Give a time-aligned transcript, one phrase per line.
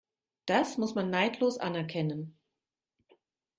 [0.47, 2.35] Das muss man neidlos anerkennen.